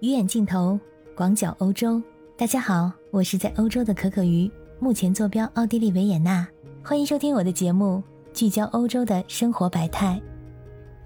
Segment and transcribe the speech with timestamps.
[0.00, 0.78] 鱼眼镜头，
[1.14, 2.02] 广角欧洲。
[2.36, 6.46] 大家好，我是在欧洲的可可鱼，目前坐标奥地利维也纳。
[6.84, 8.02] 欢迎收听我的节目，
[8.34, 10.20] 聚焦欧洲的生活百态。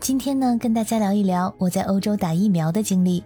[0.01, 3.23] 今天呢，跟大家聊一聊我在欧洲打疫苗的经历。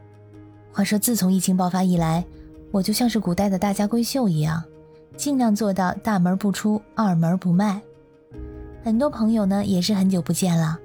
[0.71, 2.23] 话说，自从疫情爆发以来，
[2.71, 4.63] 我就像是古代的大家闺秀一样，
[5.17, 7.81] 尽量做到大门不出，二门不迈。
[8.83, 10.79] 很多朋友呢，也是很久不见了。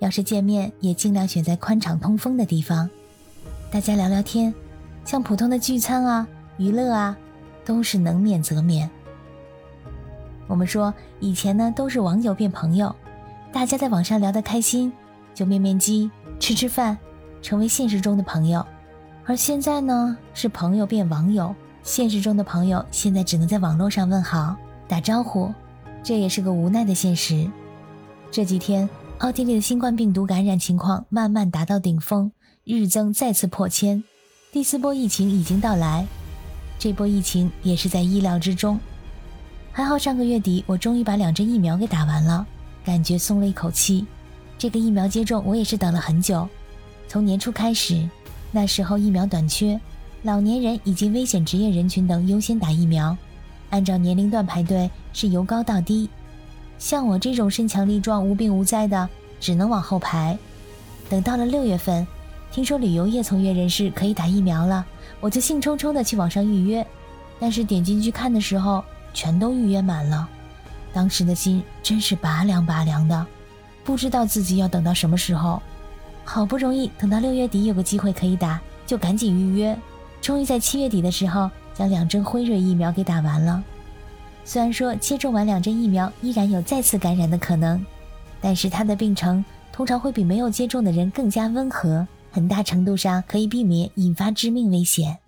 [0.00, 2.86] 要是见面，也尽量选在宽敞通风的地方，
[3.76, 4.54] 大家聊聊天，
[5.04, 6.26] 像普通的聚餐啊、
[6.56, 7.14] 娱乐啊，
[7.62, 8.88] 都是能免则免。
[10.46, 12.96] 我们说以前呢都是网友变朋友，
[13.52, 14.90] 大家在网上聊得开心，
[15.34, 16.96] 就面面基、吃吃饭，
[17.42, 18.64] 成为现实中的朋友。
[19.26, 24.56] 而现在呢是朋友变网友，现实中的朋友现在只能在网络上问好、
[24.88, 25.52] 打招呼，
[26.02, 27.46] 这也是个无奈的现实。
[28.30, 28.88] 这几天。
[29.20, 32.30] 奥地利的新冠病毒感染情况慢慢达到顶峰，
[32.68, 34.02] 日增再次破千，
[34.50, 36.04] 第四波疫情已经到来。
[36.80, 38.80] 这波疫情也是在意料之中，
[39.70, 42.44] 还好上个月底我终于把两针疫苗给打完了，
[42.84, 44.04] 感觉松了一口气。
[44.58, 46.48] 这个疫苗接种我也是等了很久，
[47.06, 48.04] 从年初开始，
[48.50, 49.80] 那时候疫苗短缺，
[50.22, 53.16] 老年人以及危险职业人群等优先打疫苗，
[53.70, 56.10] 按照年龄段排队是由高到低。
[56.80, 60.36] 像我这种身强力壮、无病无灾的，只能往后排。
[61.08, 62.04] 等到了六月份，
[62.50, 64.84] 听说旅游业从业人士可以打疫苗了，
[65.20, 66.86] 我就兴冲冲的去网上预约。
[67.38, 70.26] 但是点进去看的时候，全都预约满了。
[70.92, 73.26] 当时的心真是拔凉拔凉的，
[73.84, 75.60] 不知道自己要等到什么时候。
[76.24, 79.76] 好不容易等到六月底有个机会可以打，就赶紧预约。
[80.22, 83.62] 终于在七月底的时候，将两针辉瑞疫苗给打完了。
[84.44, 87.84] 虽然说接种完两针疫苗依然有再次感染的可能，
[88.40, 95.20] 但是它的病程通常会比没有接种的人更加温和，很大程度上可以避免引发致命危险。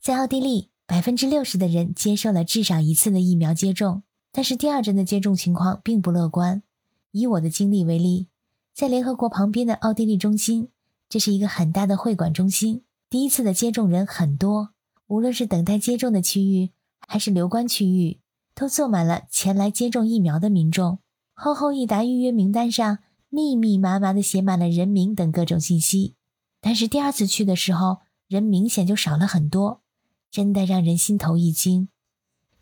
[0.00, 4.02] 在奥地利，百分之六十的人接受了至少一次的疫苗接种，
[4.32, 6.64] 但是第二针的接种情况并不乐观。
[7.12, 8.26] 以我的经历为例，
[8.74, 10.70] 在联合国旁边的奥地利中心，
[11.08, 14.70] 这是一个很大的会馆中心，第一次的接种人很多，
[15.06, 16.70] 无论是等待接种的区域，
[17.06, 18.18] 还是留观区域。
[18.56, 20.98] 都坐满了前来接种疫苗的民众，
[21.32, 26.16] 厚厚一沓预约名单上密密麻麻地写满了人名等各种信息。
[26.64, 29.82] 但是第二次去的时候，人明显就少了很多，
[30.30, 31.90] 真的让人心头一惊。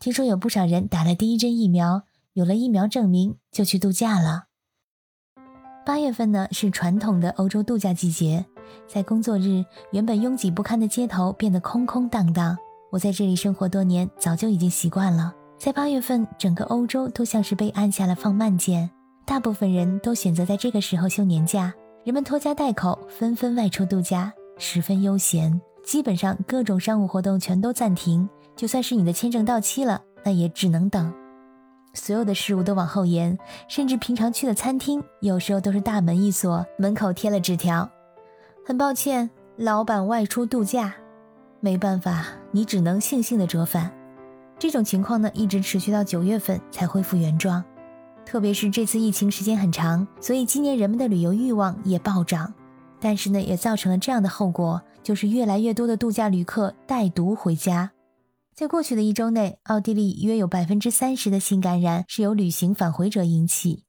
[0.01, 2.03] 听说有不少人打了第一针疫苗，
[2.33, 4.47] 有了疫苗证明就去度假了。
[5.87, 8.45] 八月份呢是传统的欧洲度假季节，
[8.89, 12.59] 在工作日原本拥挤不堪的街头变得空空荡荡。
[12.91, 15.33] 我在这里生活多年，早就已经习惯了。
[15.57, 18.91] 在八月份，整个欧洲都像是被按下了放慢键，
[19.25, 21.73] 大部分人都选择在这个时候休年假，
[22.05, 25.61] 人们拖家带口，纷纷外出度假，十分悠闲。
[25.85, 31.15] 基本上各种商务活动全都暂停，就算是你的签证到期了，那也只能等。
[31.95, 37.89] 所有的事物都往后延，甚至平常去的餐厅，有时候都是大门一锁，门口贴了纸条
[38.67, 40.93] ：“很抱歉，老板外出度假。”
[41.61, 43.93] 没办法，你只能悻悻地折返。
[44.59, 47.63] 这种情况呢，一直持续到九月份才恢复原状。
[48.25, 52.53] 特别是这次疫情时间很长，所以今年人们的旅游欲望也暴涨。
[52.99, 57.93] 但是呢，也造成了这样的后果，就是越来越多的度假旅客带毒回家。
[58.55, 63.85] 在过去的一周内，奥地利约有百分之三十的新感染是由旅行返回者引起。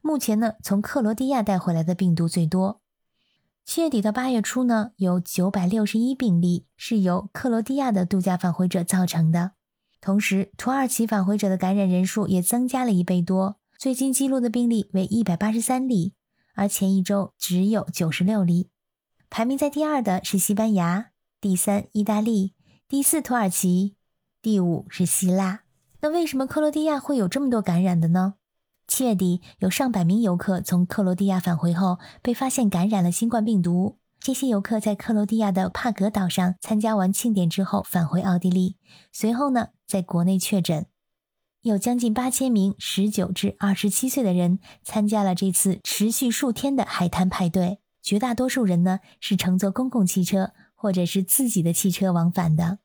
[0.00, 2.80] 目前呢，从克罗地亚带回来的病毒最多。
[3.64, 9.52] 七月底到八月初呢，有九百六十一病例是由克罗地亚的度假返回者造成的。
[10.04, 16.12] 同时，土耳其返回者的感染人数也增加了一倍多，最近记录的病例为一百八十三例，
[16.54, 18.68] 而前一周只有九十六例。
[19.30, 21.06] 排名在第二的是西班牙，
[21.40, 22.52] 第三意大利，
[22.86, 23.96] 第四土耳其，
[24.42, 25.60] 第五是希腊。
[26.02, 28.34] 那为什么克罗地亚会有这么多感染的呢？
[28.86, 33.96] 七月底，有上百名游客从克罗地亚返回后，被发现感染了新冠病毒。
[34.20, 38.76] 这些游客在克罗地亚的帕格岛上参加完庆典之后返回奥地利，
[39.10, 40.86] 随后呢，在国内确诊。
[41.60, 52.80] 有将近八千名十九至二十七岁的人参加了这次持续数天的海滩派对，绝大多数人呢是乘坐公共汽车或者是自己的汽车往返的。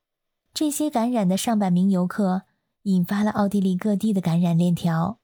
[0.54, 2.42] 这些感染的上百名游客
[2.84, 5.18] 引发了奥地利各地的感染链条。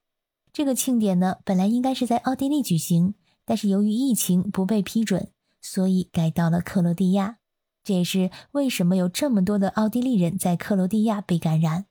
[0.52, 5.30] 这个庆典呢本来应该是在奥地利举行，但是由于疫情不被批准。
[5.62, 7.38] 所以改到了克罗地亚，
[7.86, 11.84] 这也是为什么有这么多的奥地利人在克罗地亚被感染。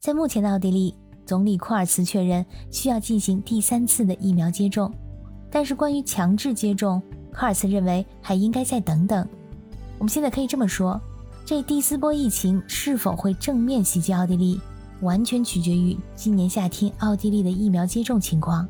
[0.00, 4.92] 在目前的奥地利，总理库尔茨确认需要进行第三次的疫苗接种，
[5.48, 7.00] 但是关于强制接种，
[7.32, 9.24] 库尔茨认为还应该再等等。
[9.98, 11.00] 我们现在可以这么说：
[11.46, 14.60] 这第四波疫情是否会正面袭击奥地利，
[15.02, 18.66] 完全取决于今年夏天奥地利的疫苗接种情况，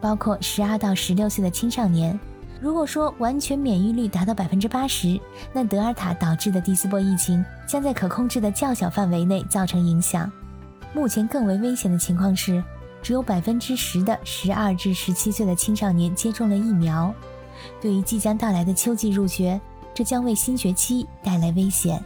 [0.00, 2.18] 包括十二到十六岁的青少年。
[2.62, 5.20] 如果说完全免疫率达到百分之八十，
[5.52, 10.30] 那德尔塔导致的第四波疫情将在可控制的较小范围内造成影响。
[10.94, 12.62] 目前更为危险的情况是，
[13.02, 17.12] 只有百分之十的十二至十七岁的青少年接种了疫苗。
[17.80, 19.60] 对于即将到来的秋季入学，
[19.92, 22.00] 这将为新学期带来危险。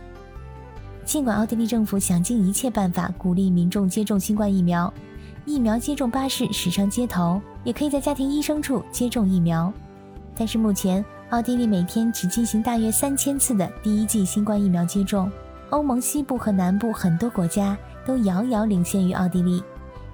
[1.05, 4.91] 尽管奥地利政府想尽一切办法鼓励民众接种新冠疫苗，
[5.45, 9.71] 疫苗接种巴士驶上街头，也可以在家庭医生处接种疫苗。
[10.39, 15.31] 但是目前，奥地利每天只进行大约三千次的第一剂新冠疫苗接种。
[15.71, 19.63] 欧盟西部和南部很多国家都遥遥领先于奥地利，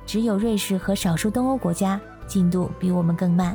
[0.06, 3.54] 只有瑞士和少数东欧国家进度比我们更慢。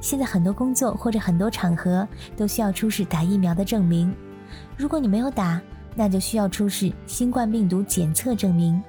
[0.00, 4.12] 现在很多工作或者很多场合都需要出示打疫苗的证明。
[4.76, 5.60] 如果你没有打，
[5.94, 8.82] 那就需要出示新冠病毒检测证明。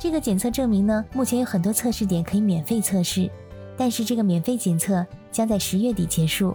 [0.00, 3.30] 这个检测证明呢，目前有很多测试点可以免费测试，
[3.76, 5.06] 但是这个免费检测。
[5.32, 6.54] 将在十月底结束。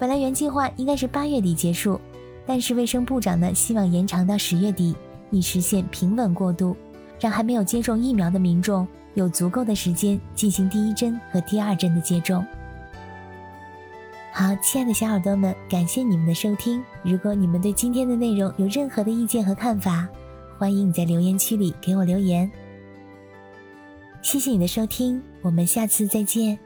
[0.00, 1.98] 本来原计划应该是八月底结束，
[2.44, 4.94] 但是卫生部长呢希望延长到十月底，
[5.30, 6.76] 以实现平稳过渡，
[7.20, 8.84] 让还没有接种疫苗的民众
[9.14, 12.44] 有足够的时间进行第一针和第二针的接种。
[14.32, 16.82] 好，亲爱的小耳朵们，感谢你们的收听。
[17.04, 20.08] 如果你们对今天的内容有任何的意见和看法，
[20.58, 22.50] 欢迎你在留言区里给我留言。
[24.24, 26.58] 谢谢你的收听，我们下次再见。